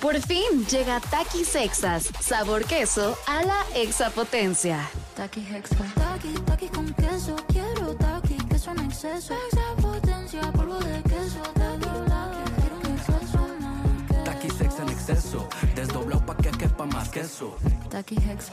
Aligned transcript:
Por 0.00 0.18
fin 0.22 0.64
llega 0.70 0.98
Takis 0.98 1.48
Sexas, 1.48 2.08
sabor 2.20 2.64
queso 2.64 3.18
a 3.26 3.42
la 3.42 3.62
exapotencia. 3.74 4.88
Taki 5.14 5.40
Hexa. 5.40 5.76
Taki, 5.94 6.32
taki 6.46 6.68
con 6.68 6.94
queso. 6.94 7.36
Quiero 7.48 7.94
taki, 7.96 8.36
queso 8.48 8.70
en 8.70 8.80
exceso. 8.80 9.34
Exapotencia, 9.52 10.40
polvo 10.52 10.78
de 10.78 11.02
queso. 11.02 11.42
Taki, 11.52 11.86
taki, 12.08 12.50
quiero 12.60 12.76
un 12.78 12.86
exceso 12.96 13.48
más. 13.60 14.80
En 14.80 14.88
exceso, 14.88 15.48
desdoblado 15.74 16.24
pa' 16.24 16.36
que 16.38 16.50
quepa 16.50 16.86
más 16.86 17.10
queso. 17.10 17.58
Taki 17.90 18.16
Hexa. 18.16 18.52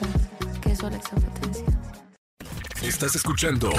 Queso 0.61 0.87
a 0.87 0.89
la 0.89 0.97
exapotencia. 0.97 1.65
Estás 2.81 3.15
escuchando 3.15 3.71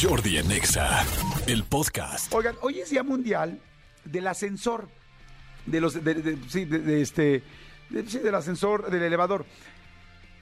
Jordi 0.00 0.38
en 0.38 0.52
Exa, 0.52 1.04
el 1.48 1.64
podcast. 1.64 2.32
Oigan, 2.32 2.54
hoy 2.62 2.78
es 2.80 2.90
Día 2.90 3.02
Mundial 3.02 3.60
del 4.04 4.28
Ascensor. 4.28 4.88
De 5.66 5.80
los, 5.80 6.02
de, 6.02 6.14
de- 6.14 6.36
de, 6.66 7.02
este, 7.02 7.42
del 7.90 8.34
ascensor, 8.34 8.90
del 8.90 9.02
elevador. 9.02 9.44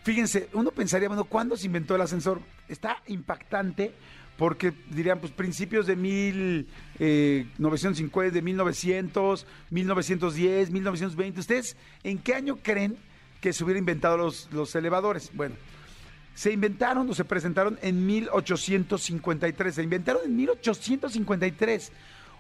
Fíjense, 0.02 0.48
uno 0.52 0.70
pensaría, 0.70 1.08
bueno, 1.08 1.24
¿cuándo 1.24 1.56
se 1.56 1.66
inventó 1.66 1.94
el 1.94 2.02
ascensor? 2.02 2.40
Está 2.68 3.02
impactante 3.06 3.92
porque 4.36 4.72
dirían, 4.90 5.20
pues 5.20 5.32
principios 5.32 5.86
de 5.86 5.96
1950, 5.96 8.34
de 8.34 8.42
1900, 8.42 9.46
1910, 9.70 10.70
1920. 10.70 11.40
¿Ustedes 11.40 11.76
en 12.02 12.18
qué 12.18 12.34
año 12.34 12.58
creen 12.62 12.96
que 13.40 13.52
se 13.52 13.64
hubieran 13.64 13.80
inventado 13.82 14.16
los, 14.16 14.48
los 14.52 14.74
elevadores? 14.74 15.30
Bueno, 15.34 15.54
se 16.34 16.52
inventaron 16.52 17.08
o 17.08 17.14
se 17.14 17.24
presentaron 17.24 17.78
en 17.80 18.04
1853. 18.04 19.74
Se 19.74 19.82
inventaron 19.82 20.22
en 20.26 20.36
1853. 20.36 21.92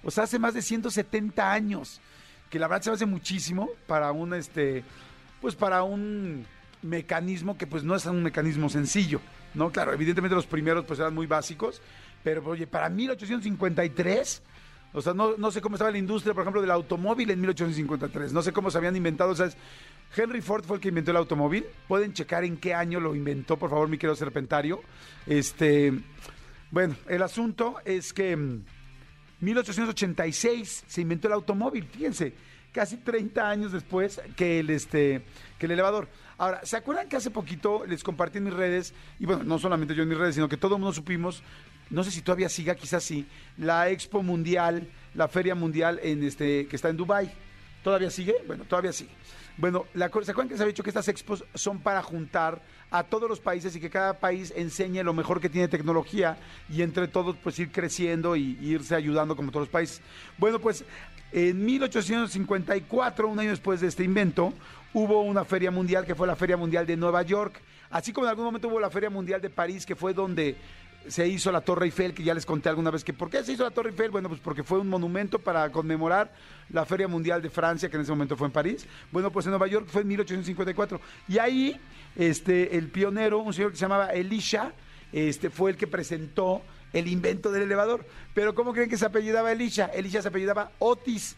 O 0.02 0.10
sea, 0.10 0.24
hace 0.24 0.38
más 0.38 0.52
de 0.54 0.62
170 0.62 1.52
años. 1.52 2.00
Que 2.54 2.60
la 2.60 2.68
verdad 2.68 2.82
se 2.82 2.90
hace 2.92 3.04
muchísimo 3.04 3.68
para 3.88 4.12
un 4.12 4.32
este. 4.32 4.84
Pues 5.40 5.56
para 5.56 5.82
un 5.82 6.46
mecanismo 6.82 7.58
que 7.58 7.66
pues 7.66 7.82
no 7.82 7.96
es 7.96 8.06
un 8.06 8.22
mecanismo 8.22 8.68
sencillo. 8.68 9.20
¿No? 9.54 9.72
Claro, 9.72 9.92
evidentemente 9.92 10.36
los 10.36 10.46
primeros 10.46 10.84
pues 10.84 11.00
eran 11.00 11.12
muy 11.12 11.26
básicos. 11.26 11.82
Pero 12.22 12.44
oye, 12.46 12.68
para 12.68 12.88
1853. 12.88 14.40
O 14.92 15.02
sea, 15.02 15.14
no, 15.14 15.36
no 15.36 15.50
sé 15.50 15.60
cómo 15.60 15.74
estaba 15.74 15.90
la 15.90 15.98
industria, 15.98 16.32
por 16.32 16.42
ejemplo, 16.44 16.60
del 16.60 16.70
automóvil 16.70 17.28
en 17.28 17.40
1853. 17.40 18.32
No 18.32 18.40
sé 18.40 18.52
cómo 18.52 18.70
se 18.70 18.78
habían 18.78 18.94
inventado. 18.94 19.32
O 19.32 19.34
sea, 19.34 19.48
Henry 20.16 20.40
Ford 20.40 20.64
fue 20.64 20.76
el 20.76 20.80
que 20.80 20.90
inventó 20.90 21.10
el 21.10 21.16
automóvil. 21.16 21.66
Pueden 21.88 22.12
checar 22.12 22.44
en 22.44 22.58
qué 22.58 22.72
año 22.72 23.00
lo 23.00 23.16
inventó, 23.16 23.56
por 23.56 23.68
favor, 23.68 23.88
mi 23.88 23.98
querido 23.98 24.14
serpentario. 24.14 24.80
Este, 25.26 25.92
bueno, 26.70 26.94
el 27.08 27.20
asunto 27.20 27.78
es 27.84 28.12
que 28.12 28.36
mm, 28.36 28.64
1886 29.44 30.84
se 30.86 31.00
inventó 31.00 31.28
el 31.28 31.34
automóvil. 31.34 31.84
Fíjense, 31.84 32.34
casi 32.72 32.96
30 32.96 33.48
años 33.48 33.72
después 33.72 34.20
que 34.36 34.60
el 34.60 34.70
este 34.70 35.24
que 35.58 35.66
el 35.66 35.72
elevador. 35.72 36.08
Ahora, 36.36 36.60
¿se 36.64 36.76
acuerdan 36.76 37.08
que 37.08 37.16
hace 37.16 37.30
poquito 37.30 37.84
les 37.86 38.02
compartí 38.02 38.38
en 38.38 38.44
mis 38.44 38.54
redes 38.54 38.92
y 39.20 39.26
bueno, 39.26 39.44
no 39.44 39.58
solamente 39.58 39.94
yo 39.94 40.02
en 40.02 40.08
mis 40.08 40.18
redes, 40.18 40.34
sino 40.34 40.48
que 40.48 40.56
todo 40.56 40.74
el 40.74 40.80
mundo 40.80 40.92
supimos, 40.92 41.42
no 41.90 42.02
sé 42.02 42.10
si 42.10 42.22
todavía 42.22 42.48
siga, 42.48 42.74
quizás 42.74 43.04
sí, 43.04 43.26
la 43.56 43.88
Expo 43.88 44.22
Mundial, 44.22 44.88
la 45.14 45.28
Feria 45.28 45.54
Mundial 45.54 46.00
en 46.02 46.24
este 46.24 46.66
que 46.66 46.76
está 46.76 46.88
en 46.88 46.96
Dubai. 46.96 47.32
¿Todavía 47.84 48.10
sigue? 48.10 48.34
Bueno, 48.46 48.64
todavía 48.64 48.92
sigue. 48.92 49.12
Bueno, 49.56 49.86
la, 49.94 50.08
¿se 50.08 50.32
acuerdan 50.32 50.48
que 50.48 50.56
se 50.56 50.62
había 50.62 50.72
dicho 50.72 50.82
que 50.82 50.90
estas 50.90 51.06
expos 51.06 51.44
son 51.54 51.78
para 51.78 52.02
juntar 52.02 52.60
a 52.90 53.04
todos 53.04 53.28
los 53.28 53.38
países 53.38 53.74
y 53.76 53.80
que 53.80 53.88
cada 53.88 54.18
país 54.18 54.52
enseñe 54.56 55.02
lo 55.04 55.14
mejor 55.14 55.40
que 55.40 55.48
tiene 55.48 55.68
tecnología 55.68 56.36
y 56.68 56.82
entre 56.82 57.06
todos 57.06 57.36
pues 57.36 57.58
ir 57.60 57.70
creciendo 57.70 58.34
y 58.34 58.58
irse 58.60 58.96
ayudando 58.96 59.36
como 59.36 59.52
todos 59.52 59.66
los 59.66 59.72
países? 59.72 60.02
Bueno, 60.38 60.58
pues 60.58 60.84
en 61.30 61.64
1854, 61.64 63.28
un 63.28 63.38
año 63.38 63.50
después 63.50 63.80
de 63.80 63.88
este 63.88 64.02
invento, 64.02 64.52
hubo 64.92 65.22
una 65.22 65.44
feria 65.44 65.70
mundial 65.70 66.04
que 66.04 66.14
fue 66.14 66.26
la 66.26 66.36
Feria 66.36 66.56
Mundial 66.56 66.86
de 66.86 66.96
Nueva 66.96 67.22
York. 67.22 67.60
Así 67.90 68.12
como 68.12 68.26
en 68.26 68.30
algún 68.30 68.44
momento 68.44 68.68
hubo 68.68 68.80
la 68.80 68.90
Feria 68.90 69.10
Mundial 69.10 69.40
de 69.40 69.50
París, 69.50 69.86
que 69.86 69.96
fue 69.96 70.14
donde 70.14 70.56
se 71.08 71.26
hizo 71.28 71.52
la 71.52 71.60
Torre 71.60 71.86
Eiffel, 71.86 72.14
que 72.14 72.22
ya 72.22 72.34
les 72.34 72.46
conté 72.46 72.68
alguna 72.68 72.90
vez 72.90 73.04
que 73.04 73.12
¿por 73.12 73.30
qué 73.30 73.42
se 73.44 73.52
hizo 73.52 73.64
la 73.64 73.70
Torre 73.70 73.90
Eiffel? 73.90 74.10
Bueno, 74.10 74.28
pues 74.28 74.40
porque 74.40 74.62
fue 74.62 74.78
un 74.78 74.88
monumento 74.88 75.38
para 75.38 75.70
conmemorar 75.70 76.32
la 76.70 76.84
Feria 76.84 77.08
Mundial 77.08 77.42
de 77.42 77.50
Francia, 77.50 77.88
que 77.88 77.96
en 77.96 78.02
ese 78.02 78.12
momento 78.12 78.36
fue 78.36 78.46
en 78.46 78.52
París. 78.52 78.86
Bueno, 79.12 79.30
pues 79.30 79.46
en 79.46 79.50
Nueva 79.50 79.66
York 79.66 79.86
fue 79.88 80.02
en 80.02 80.08
1854. 80.08 81.00
Y 81.28 81.38
ahí, 81.38 81.80
este, 82.16 82.76
el 82.76 82.88
pionero, 82.88 83.38
un 83.38 83.52
señor 83.52 83.70
que 83.70 83.76
se 83.76 83.82
llamaba 83.82 84.08
Elisha, 84.08 84.72
este, 85.12 85.50
fue 85.50 85.70
el 85.70 85.76
que 85.76 85.86
presentó 85.86 86.62
el 86.92 87.08
invento 87.08 87.50
del 87.52 87.62
elevador. 87.62 88.06
Pero 88.34 88.54
¿cómo 88.54 88.72
creen 88.72 88.88
que 88.88 88.96
se 88.96 89.06
apellidaba 89.06 89.52
Elisha? 89.52 89.86
Elisha 89.86 90.22
se 90.22 90.28
apellidaba 90.28 90.72
Otis. 90.78 91.36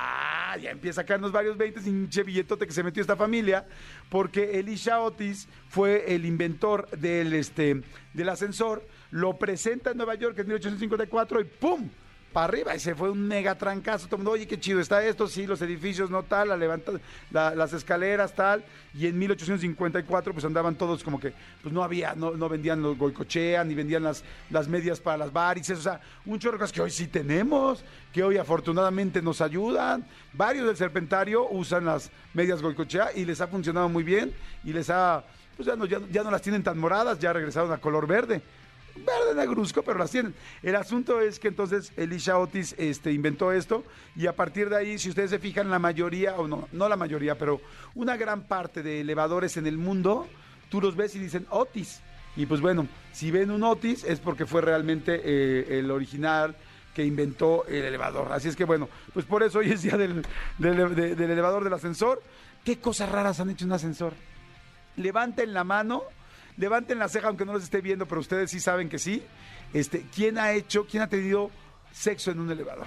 Ah, 0.00 0.56
ya 0.62 0.70
empieza 0.70 1.00
a 1.00 1.04
caernos 1.04 1.32
varios 1.32 1.56
20 1.56 1.80
hinche 1.80 2.22
billetote 2.22 2.68
que 2.68 2.72
se 2.72 2.84
metió 2.84 3.00
esta 3.00 3.16
familia, 3.16 3.66
porque 4.08 4.60
Elisha 4.60 5.00
Otis 5.00 5.48
fue 5.68 6.14
el 6.14 6.24
inventor 6.24 6.88
del, 6.90 7.32
este, 7.32 7.82
del 8.14 8.28
ascensor, 8.28 8.86
lo 9.10 9.36
presenta 9.40 9.90
en 9.90 9.96
Nueva 9.96 10.14
York 10.14 10.38
en 10.38 10.46
1854 10.46 11.40
y 11.40 11.44
¡pum! 11.44 11.90
Para 12.32 12.44
arriba, 12.44 12.76
y 12.76 12.78
se 12.78 12.94
fue 12.94 13.10
un 13.10 13.26
mega 13.26 13.56
trancazo. 13.56 14.06
Todo 14.06 14.16
el 14.16 14.18
mundo, 14.18 14.32
oye, 14.32 14.46
qué 14.46 14.60
chido 14.60 14.80
está 14.80 15.02
esto, 15.02 15.26
sí, 15.26 15.46
los 15.46 15.62
edificios, 15.62 16.10
no 16.10 16.22
tal, 16.24 16.48
la 16.48 16.56
levanta, 16.58 16.92
la- 17.30 17.54
las 17.54 17.72
escaleras, 17.72 18.34
tal. 18.34 18.62
Y 18.92 19.06
en 19.06 19.18
1854, 19.18 20.34
pues 20.34 20.44
andaban 20.44 20.74
todos 20.76 21.02
como 21.02 21.18
que, 21.18 21.32
pues 21.62 21.72
no 21.72 21.82
había, 21.82 22.14
no, 22.14 22.32
no 22.32 22.48
vendían 22.50 22.82
los 22.82 22.98
goicochea, 22.98 23.64
ni 23.64 23.74
vendían 23.74 24.02
las, 24.02 24.24
las 24.50 24.68
medias 24.68 25.00
para 25.00 25.16
las 25.16 25.32
varices, 25.32 25.78
o 25.78 25.82
sea, 25.82 26.00
un 26.26 26.38
chorro 26.38 26.58
que 26.70 26.82
hoy 26.82 26.90
sí 26.90 27.06
tenemos, 27.06 27.82
que 28.12 28.22
hoy 28.22 28.36
afortunadamente 28.36 29.22
nos 29.22 29.40
ayudan. 29.40 30.04
Varios 30.34 30.66
del 30.66 30.76
Serpentario 30.76 31.48
usan 31.48 31.86
las 31.86 32.10
medias 32.34 32.60
goicochea 32.60 33.10
y 33.14 33.24
les 33.24 33.40
ha 33.40 33.46
funcionado 33.46 33.88
muy 33.88 34.02
bien 34.04 34.34
y 34.64 34.74
les 34.74 34.90
ha, 34.90 35.24
pues 35.56 35.66
ya 35.66 35.76
no, 35.76 35.86
ya, 35.86 35.98
ya 36.12 36.22
no 36.22 36.30
las 36.30 36.42
tienen 36.42 36.62
tan 36.62 36.78
moradas, 36.78 37.18
ya 37.18 37.32
regresaron 37.32 37.72
a 37.72 37.78
color 37.78 38.06
verde 38.06 38.42
verde 39.04 39.34
negruzco, 39.34 39.82
pero 39.82 39.98
las 39.98 40.10
tienen. 40.10 40.34
El 40.62 40.76
asunto 40.76 41.20
es 41.20 41.38
que 41.38 41.48
entonces 41.48 41.92
Elisha 41.96 42.38
Otis 42.38 42.74
este, 42.78 43.12
inventó 43.12 43.52
esto 43.52 43.84
y 44.16 44.26
a 44.26 44.34
partir 44.36 44.68
de 44.68 44.76
ahí, 44.76 44.98
si 44.98 45.08
ustedes 45.10 45.30
se 45.30 45.38
fijan, 45.38 45.70
la 45.70 45.78
mayoría, 45.78 46.36
o 46.36 46.46
no, 46.48 46.68
no 46.72 46.88
la 46.88 46.96
mayoría, 46.96 47.36
pero 47.38 47.60
una 47.94 48.16
gran 48.16 48.42
parte 48.42 48.82
de 48.82 49.00
elevadores 49.00 49.56
en 49.56 49.66
el 49.66 49.78
mundo, 49.78 50.26
tú 50.70 50.80
los 50.80 50.96
ves 50.96 51.14
y 51.16 51.18
dicen 51.18 51.46
Otis. 51.50 52.00
Y 52.36 52.46
pues 52.46 52.60
bueno, 52.60 52.86
si 53.12 53.30
ven 53.30 53.50
un 53.50 53.62
Otis 53.64 54.04
es 54.04 54.20
porque 54.20 54.46
fue 54.46 54.60
realmente 54.60 55.20
eh, 55.24 55.78
el 55.78 55.90
original 55.90 56.54
que 56.94 57.04
inventó 57.04 57.64
el 57.66 57.84
elevador. 57.84 58.32
Así 58.32 58.48
es 58.48 58.56
que 58.56 58.64
bueno, 58.64 58.88
pues 59.12 59.24
por 59.24 59.42
eso 59.42 59.58
hoy 59.60 59.70
es 59.72 59.82
día 59.82 59.96
del, 59.96 60.22
del- 60.58 60.94
de- 60.94 61.14
del 61.16 61.30
elevador 61.30 61.64
del 61.64 61.72
ascensor. 61.72 62.22
¿Qué 62.64 62.78
cosas 62.78 63.08
raras 63.10 63.40
han 63.40 63.50
hecho 63.50 63.64
un 63.64 63.72
ascensor? 63.72 64.12
levanten 64.96 65.52
la 65.54 65.62
mano, 65.64 66.02
levanten 66.58 66.98
la 66.98 67.08
ceja 67.08 67.28
aunque 67.28 67.44
no 67.44 67.52
los 67.54 67.62
esté 67.62 67.80
viendo, 67.80 68.06
pero 68.06 68.20
ustedes 68.20 68.50
sí 68.50 68.60
saben 68.60 68.88
que 68.88 68.98
sí. 68.98 69.22
Este, 69.72 70.04
¿quién 70.14 70.38
ha 70.38 70.52
hecho, 70.52 70.86
quién 70.86 71.02
ha 71.02 71.08
tenido 71.08 71.50
sexo 71.92 72.30
en 72.30 72.40
un 72.40 72.50
elevador? 72.50 72.86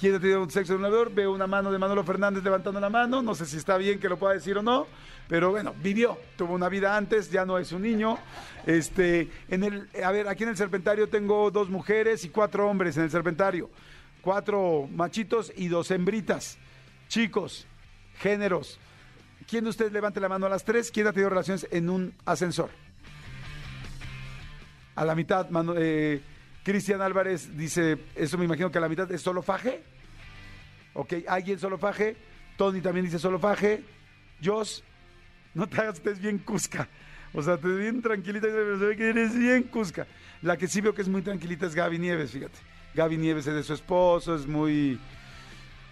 ¿Quién 0.00 0.14
ha 0.14 0.20
tenido 0.20 0.48
sexo 0.50 0.72
en 0.72 0.80
un 0.80 0.86
elevador? 0.86 1.14
Veo 1.14 1.32
una 1.32 1.46
mano 1.46 1.70
de 1.70 1.78
Manolo 1.78 2.02
Fernández 2.04 2.42
levantando 2.42 2.80
la 2.80 2.90
mano, 2.90 3.22
no 3.22 3.34
sé 3.34 3.46
si 3.46 3.56
está 3.56 3.76
bien 3.76 3.98
que 3.98 4.08
lo 4.08 4.18
pueda 4.18 4.34
decir 4.34 4.56
o 4.58 4.62
no, 4.62 4.86
pero 5.28 5.50
bueno, 5.50 5.74
vivió, 5.82 6.18
tuvo 6.36 6.54
una 6.54 6.68
vida 6.68 6.96
antes, 6.96 7.30
ya 7.30 7.44
no 7.44 7.58
es 7.58 7.72
un 7.72 7.82
niño. 7.82 8.18
Este, 8.66 9.30
en 9.48 9.64
el, 9.64 9.88
a 10.02 10.10
ver, 10.10 10.28
aquí 10.28 10.42
en 10.42 10.50
el 10.50 10.56
Serpentario 10.56 11.08
tengo 11.08 11.50
dos 11.50 11.68
mujeres 11.68 12.24
y 12.24 12.30
cuatro 12.30 12.68
hombres 12.68 12.96
en 12.96 13.04
el 13.04 13.10
Serpentario. 13.10 13.70
Cuatro 14.22 14.88
machitos 14.90 15.52
y 15.54 15.68
dos 15.68 15.90
hembritas. 15.90 16.58
Chicos, 17.08 17.66
géneros, 18.18 18.80
¿Quién 19.46 19.62
de 19.62 19.70
ustedes 19.70 19.92
levante 19.92 20.18
la 20.18 20.28
mano 20.28 20.46
a 20.46 20.48
las 20.48 20.64
tres? 20.64 20.90
¿Quién 20.90 21.06
ha 21.06 21.12
tenido 21.12 21.30
relaciones 21.30 21.68
en 21.70 21.88
un 21.88 22.14
ascensor? 22.24 22.70
A 24.96 25.04
la 25.04 25.14
mitad, 25.14 25.46
eh, 25.76 26.20
Cristian 26.64 27.00
Álvarez 27.00 27.56
dice, 27.56 27.98
eso 28.14 28.36
me 28.38 28.44
imagino 28.44 28.70
que 28.70 28.78
a 28.78 28.80
la 28.80 28.88
mitad 28.88 29.10
es 29.12 29.20
solo 29.22 29.42
faje. 29.42 29.82
Ok, 30.94 31.12
¿alguien 31.28 31.58
solo 31.58 31.78
faje? 31.78 32.16
Tony 32.56 32.80
también 32.80 33.04
dice 33.06 33.18
solo 33.18 33.38
faje. 33.38 33.82
Jos, 34.42 34.82
no 35.54 35.68
te 35.68 35.80
hagas, 35.80 35.96
estés 35.96 36.18
bien 36.18 36.38
cusca. 36.38 36.88
O 37.34 37.42
sea, 37.42 37.58
te 37.58 37.68
bien 37.68 38.00
tranquilita, 38.00 38.46
pero 38.48 38.78
se 38.78 38.86
ve 38.86 38.96
que 38.96 39.08
eres 39.10 39.38
bien 39.38 39.64
cusca. 39.64 40.06
La 40.42 40.56
que 40.56 40.66
sí 40.68 40.80
veo 40.80 40.94
que 40.94 41.02
es 41.02 41.08
muy 41.08 41.22
tranquilita 41.22 41.66
es 41.66 41.74
Gaby 41.74 41.98
Nieves, 41.98 42.30
fíjate. 42.30 42.58
Gaby 42.94 43.18
Nieves 43.18 43.46
es 43.46 43.54
de 43.54 43.62
su 43.62 43.74
esposo, 43.74 44.34
es 44.34 44.46
muy 44.46 44.98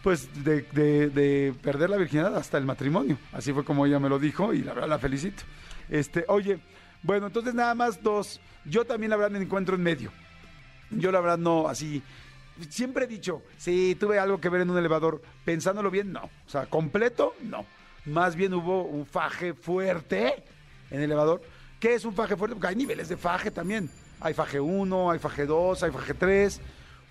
pues 0.03 0.29
de, 0.45 0.63
de- 0.73 1.09
de 1.09 1.55
perder 1.63 1.89
la 1.91 1.97
virginidad 1.97 2.37
hasta 2.37 2.59
el 2.59 2.65
matrimonio. 2.67 3.19
Así 3.33 3.53
fue 3.53 3.65
como 3.65 3.85
ella 3.87 3.99
me 3.99 4.09
lo 4.09 4.19
dijo 4.19 4.53
y 4.53 4.63
la 4.63 4.73
verdad 4.75 4.89
la 4.89 4.99
felicito. 4.99 5.43
Este, 5.89 6.25
oye, 6.29 6.59
bueno, 7.05 7.29
entonces 7.29 7.55
nada 7.55 7.75
más 7.75 8.03
dos. 8.03 8.41
Yo 8.65 8.85
también 8.85 9.11
la 9.11 9.17
verdad 9.17 9.31
me 9.31 9.45
encuentro 9.45 9.77
en 9.77 9.83
medio. 9.83 10.11
Yo 10.91 11.13
la 11.13 11.21
verdad 11.21 11.39
no, 11.39 11.69
así. 11.69 12.03
Siempre 12.69 13.05
he 13.05 13.09
dicho, 13.09 13.43
si 13.59 13.95
tuve 13.95 14.19
algo 14.19 14.41
que 14.41 14.49
ver 14.49 14.63
en 14.63 14.71
un 14.71 14.79
elevador, 14.79 15.23
pensándolo 15.45 15.91
bien, 15.91 16.13
no. 16.13 16.25
O 16.25 16.51
sea, 16.51 16.67
completo, 16.67 17.35
no. 17.43 17.67
Más 18.07 18.35
bien 18.35 18.55
hubo 18.55 18.83
un 18.85 19.07
faje 19.07 19.55
fuerte 19.55 20.43
en 20.91 20.99
el 20.99 21.05
elevador. 21.05 21.43
¿Qué 21.79 21.95
es 21.95 22.05
un 22.05 22.15
faje 22.15 22.37
fuerte? 22.37 22.57
Porque 22.57 22.69
hay 22.69 22.77
niveles 22.77 23.09
de 23.09 23.17
faje 23.17 23.51
también. 23.51 23.91
Hay 24.21 24.35
faje 24.35 24.59
1, 24.59 25.11
hay 25.11 25.19
faje 25.19 25.47
2, 25.47 25.83
hay 25.83 25.91
faje 25.91 26.15
3. 26.15 26.61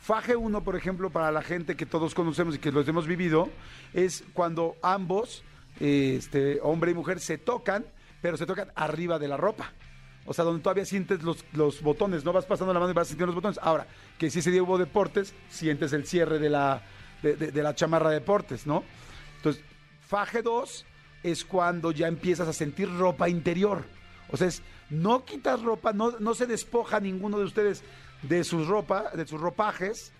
Faje 0.01 0.35
1, 0.35 0.63
por 0.63 0.75
ejemplo, 0.75 1.11
para 1.11 1.31
la 1.31 1.41
gente 1.41 1.75
que 1.75 1.85
todos 1.85 2.13
conocemos 2.15 2.55
y 2.55 2.59
que 2.59 2.71
los 2.71 2.87
hemos 2.87 3.07
vivido, 3.07 3.49
es 3.93 4.23
cuando 4.33 4.75
ambos 4.81 5.43
este, 5.79 6.59
hombre 6.61 6.91
y 6.91 6.93
mujer, 6.93 7.19
se 7.19 7.37
tocan, 7.37 7.85
pero 8.23 8.37
se 8.37 8.45
tocan 8.45 8.71
arriba 8.73 9.19
de 9.19 9.27
la 9.27 9.35
ropa. 9.35 9.73
O 10.25 10.33
sea, 10.33 10.45
donde 10.45 10.63
todavía 10.63 10.85
sientes 10.85 11.23
los, 11.23 11.43
los 11.51 11.81
botones, 11.81 12.23
no 12.23 12.31
vas 12.31 12.45
pasando 12.45 12.73
la 12.73 12.79
mano 12.79 12.91
y 12.91 12.95
vas 12.95 13.09
sintiendo 13.09 13.33
los 13.33 13.35
botones. 13.35 13.59
Ahora, 13.61 13.85
que 14.17 14.29
si 14.29 14.39
ese 14.39 14.49
día 14.49 14.63
hubo 14.63 14.77
deportes, 14.77 15.35
sientes 15.49 15.91
el 15.91 16.07
cierre 16.07 16.39
de 16.39 16.49
la, 16.49 16.81
de, 17.21 17.51
la 17.61 17.75
chamarra 17.75 18.11
de 18.11 18.21
deportes, 18.21 18.65
¿no? 18.65 18.85
Entonces, 19.35 19.61
faje 20.07 20.41
2 20.41 20.85
es 21.23 21.43
cuando 21.43 21.91
ya 21.91 22.07
empiezas 22.07 22.47
a 22.47 22.53
sentir 22.53 22.89
ropa 22.97 23.27
interior. 23.27 23.83
O 24.31 24.37
sea, 24.37 24.47
es, 24.47 24.63
no 24.89 25.25
quitas 25.25 25.61
ropa, 25.61 25.91
no, 25.91 26.17
no 26.19 26.33
se 26.33 26.45
despoja 26.45 27.01
ninguno 27.01 27.37
de 27.37 27.43
ustedes 27.43 27.83
de 28.21 28.45
sus 28.45 28.69
ropa, 28.69 29.11
de 29.13 29.27
sus 29.27 29.41
ropajes, 29.41 30.13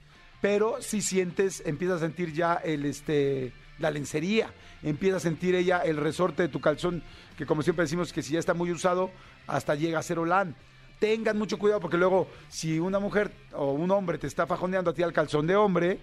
pero 0.44 0.82
si 0.82 1.02
sientes, 1.02 1.64
empiezas 1.66 2.02
a 2.02 2.06
sentir 2.06 2.34
ya 2.34 2.56
el 2.56 2.84
este 2.84 3.54
la 3.80 3.90
lencería, 3.90 4.54
empieza 4.84 5.16
a 5.16 5.20
sentir 5.22 5.56
ella 5.56 5.80
el 5.80 5.96
resorte 5.96 6.44
de 6.44 6.50
tu 6.50 6.60
calzón, 6.60 7.02
que 7.38 7.46
como 7.46 7.62
siempre 7.62 7.86
decimos 7.86 8.12
que 8.12 8.22
si 8.22 8.34
ya 8.34 8.40
está 8.40 8.54
muy 8.54 8.70
usado, 8.70 9.10
hasta 9.48 9.74
llega 9.76 10.00
a 10.00 10.04
ser 10.04 10.20
olán. 10.20 10.54
Tengan 11.00 11.38
mucho 11.38 11.58
cuidado 11.58 11.80
porque 11.80 11.96
luego 11.96 12.28
si 12.50 12.78
una 12.78 13.00
mujer 13.00 13.32
o 13.54 13.72
un 13.72 13.90
hombre 13.92 14.18
te 14.18 14.28
está 14.28 14.46
fajoneando 14.46 14.92
a 14.92 14.94
ti 14.94 15.02
al 15.02 15.14
calzón 15.14 15.48
de 15.48 15.56
hombre 15.56 16.00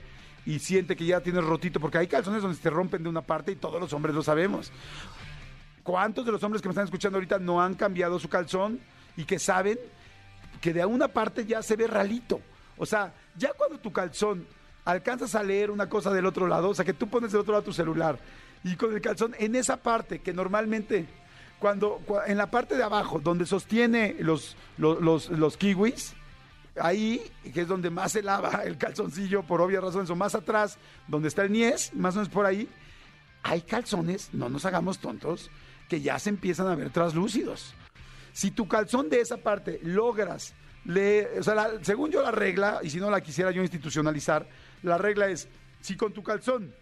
y 0.47 0.59
siente 0.59 0.97
que 0.97 1.05
ya 1.05 1.21
tienes 1.21 1.45
rotito, 1.45 1.79
porque 1.79 1.99
hay 1.99 2.07
calzones 2.07 2.41
donde 2.41 2.57
se 2.57 2.71
rompen 2.71 3.03
de 3.03 3.11
una 3.11 3.21
parte 3.21 3.53
y 3.53 3.57
todos 3.57 3.79
los 3.79 3.93
hombres 3.93 4.15
lo 4.15 4.23
sabemos. 4.23 4.73
¿Cuántos 5.83 6.25
de 6.25 6.33
los 6.33 6.43
hombres 6.43 6.63
que 6.63 6.69
me 6.69 6.73
están 6.73 6.87
escuchando 6.87 7.19
ahorita 7.19 7.39
no 7.39 7.61
han 7.61 7.75
cambiado 7.75 8.19
su 8.19 8.31
calzón 8.31 8.81
y 9.19 9.25
que 9.25 9.39
saben 9.39 9.79
que 10.63 10.73
de 10.73 10.87
una 10.87 11.09
parte 11.09 11.45
ya 11.45 11.63
se 11.63 11.77
ve 11.77 11.87
ralito? 11.87 12.41
O 12.81 12.87
sea, 12.87 13.13
ya 13.37 13.53
cuando 13.53 13.79
tu 13.79 13.93
calzón 13.93 14.47
alcanzas 14.87 15.35
a 15.35 15.43
leer 15.43 15.71
una 15.71 15.89
cosa 15.89 16.11
del 16.13 16.25
otro 16.25 16.49
lado, 16.49 16.71
o 16.71 16.75
sea, 16.75 16.85
que 16.85 16.95
tú 16.95 17.09
pones 17.09 17.31
del 17.31 17.43
otro 17.43 17.53
lado 17.53 17.63
tu 17.65 17.73
celular 17.75 18.19
y 18.65 18.75
con 18.77 18.95
el 18.95 19.01
calzón 19.03 19.35
en 19.39 19.55
esa 19.55 19.77
parte 19.77 20.21
que 20.21 20.33
normalmente 20.33 21.07
cuando 21.59 22.01
cua- 22.07 22.25
en 22.27 22.39
la 22.39 22.51
parte 22.51 22.75
de 22.77 22.83
abajo 22.83 23.21
donde 23.21 23.45
sostiene 23.45 24.17
los 24.21 24.57
los, 24.79 25.01
los, 25.03 25.29
los 25.29 25.57
kiwis 25.59 26.15
ahí 26.81 27.21
que 27.53 27.61
es 27.63 27.69
donde 27.69 27.91
más 27.91 28.13
se 28.13 28.23
lava 28.23 28.63
el 28.65 28.79
calzoncillo 28.79 29.43
por 29.43 29.61
obvias 29.61 29.83
razones 29.85 30.09
o 30.11 30.17
más 30.17 30.35
atrás 30.35 30.79
donde 31.07 31.29
está 31.29 31.43
el 31.43 31.53
niés 31.53 31.93
más 31.95 32.15
o 32.15 32.19
menos 32.21 32.33
por 32.33 32.47
ahí 32.47 32.67
hay 33.43 33.61
calzones 33.63 34.31
no 34.33 34.49
nos 34.49 34.65
hagamos 34.65 34.99
tontos 34.99 35.51
que 35.89 36.01
ya 36.01 36.19
se 36.19 36.31
empiezan 36.31 36.69
a 36.69 36.75
ver 36.77 36.91
traslúcidos. 36.91 37.75
Si 38.33 38.51
tu 38.53 38.69
calzón 38.69 39.09
de 39.11 39.21
esa 39.21 39.39
parte 39.39 39.81
logras 39.83 40.55
leer, 40.91 41.39
o 41.39 41.43
sea, 41.43 41.71
según 41.83 42.11
yo 42.11 42.23
la 42.23 42.31
regla, 42.31 42.81
y 42.83 42.91
si 42.91 42.99
no 42.99 43.11
la 43.11 43.21
quisiera 43.21 43.51
yo 43.51 43.63
institucionalizar, 43.63 44.47
la 44.83 44.99
regla 44.99 45.29
es, 45.29 45.49
si 45.81 45.97
con 45.97 46.13
tu 46.13 46.23
calzón 46.23 46.75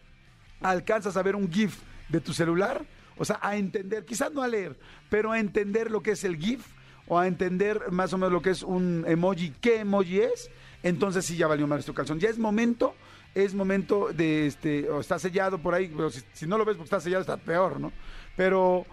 alcanzas 0.60 1.16
a 1.16 1.22
ver 1.22 1.36
un 1.36 1.50
GIF 1.50 1.78
de 2.08 2.20
tu 2.20 2.32
celular, 2.32 2.84
o 3.16 3.24
sea, 3.24 3.38
a 3.42 3.56
entender, 3.56 4.04
quizás 4.04 4.32
no 4.32 4.42
a 4.42 4.48
leer, 4.48 4.76
pero 5.10 5.32
a 5.32 5.38
entender 5.38 5.90
lo 5.90 6.02
que 6.02 6.12
es 6.12 6.24
el 6.24 6.36
GIF 6.36 6.64
o 7.06 7.18
a 7.18 7.26
entender 7.26 7.90
más 7.90 8.12
o 8.12 8.18
menos 8.18 8.32
lo 8.32 8.42
que 8.42 8.50
es 8.50 8.62
un 8.62 9.04
emoji, 9.06 9.52
qué 9.60 9.80
emoji 9.80 10.20
es, 10.20 10.50
entonces 10.82 11.24
sí 11.24 11.36
ya 11.36 11.46
valió 11.46 11.66
más 11.66 11.84
tu 11.84 11.94
calzón. 11.94 12.20
Ya 12.20 12.28
es 12.28 12.38
momento, 12.38 12.94
es 13.34 13.54
momento 13.54 14.10
de, 14.12 14.46
este, 14.46 14.88
o 14.88 15.00
está 15.00 15.18
sellado 15.18 15.58
por 15.58 15.74
ahí, 15.74 15.92
pero 15.94 16.10
si, 16.10 16.22
si 16.32 16.46
no 16.46 16.56
lo 16.56 16.64
ves 16.64 16.76
porque 16.76 16.86
está 16.86 17.00
sellado 17.00 17.22
está 17.22 17.36
peor, 17.36 17.80
¿no? 17.80 17.92
Pero 18.36 18.86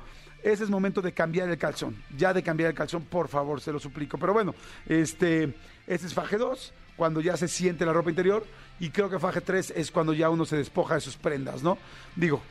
ese 0.45 0.63
es 0.63 0.69
momento 0.69 1.01
de 1.01 1.12
cambiar 1.12 1.50
el 1.50 1.57
calzón. 1.57 1.95
Ya 2.15 2.31
de 2.31 2.44
cambiar 2.44 2.69
el 2.69 2.75
calzón, 2.75 3.03
por 3.03 3.27
favor, 3.27 3.62
se 3.62 3.71
lo 3.71 3.80
suplico. 3.80 4.19
Pero 4.19 4.31
bueno, 4.31 4.53
este, 4.88 5.56
este 5.88 6.07
es 6.07 6.13
faje 6.13 6.38
2, 6.38 6.71
cuando 6.95 7.19
ya 7.19 7.36
se 7.36 7.47
siente 7.47 7.83
la 7.83 7.94
ropa 7.94 8.12
interior. 8.12 8.45
Y 8.80 8.92
creo 8.92 9.09
que 9.09 9.18
faje 9.18 9.42
3 9.42 9.74
es 9.75 9.89
cuando 9.89 10.13
ya 10.13 10.30
uno 10.30 10.45
se 10.45 10.57
despoja 10.57 10.94
de 10.95 11.01
sus 11.01 11.18
prendas, 11.18 11.63
¿no? 11.63 11.80
Digo, 12.15 12.42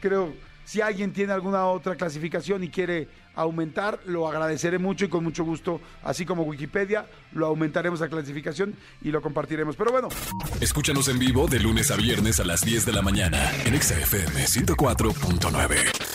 creo, 0.00 0.32
si 0.64 0.80
alguien 0.80 1.12
tiene 1.12 1.34
alguna 1.34 1.66
otra 1.66 1.96
clasificación 1.96 2.64
y 2.64 2.70
quiere 2.70 3.08
aumentar, 3.34 4.00
lo 4.06 4.26
agradeceré 4.26 4.78
mucho 4.78 5.04
y 5.04 5.08
con 5.08 5.22
mucho 5.22 5.44
gusto, 5.44 5.82
así 6.02 6.24
como 6.24 6.44
Wikipedia, 6.44 7.04
lo 7.32 7.46
aumentaremos 7.46 8.00
la 8.00 8.08
clasificación 8.08 8.74
y 9.02 9.10
lo 9.10 9.20
compartiremos. 9.20 9.76
Pero 9.76 9.92
bueno, 9.92 10.08
Escúchanos 10.62 11.08
en 11.08 11.18
vivo 11.18 11.46
de 11.46 11.60
lunes 11.60 11.90
a 11.90 11.96
viernes 11.96 12.40
a 12.40 12.44
las 12.44 12.62
10 12.62 12.86
de 12.86 12.92
la 12.92 13.02
mañana 13.02 13.50
en 13.66 13.74
Exa 13.74 14.00
FM 14.00 14.46
104.9. 14.46 16.13